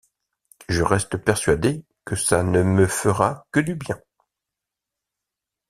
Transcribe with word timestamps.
Je 0.67 0.81
reste 0.81 1.15
persuadé 1.17 1.85
que 2.05 2.15
ça 2.15 2.41
ne 2.41 2.63
me 2.63 2.87
fera 2.87 3.45
que 3.51 3.59
du 3.59 3.75
bien. 3.75 3.99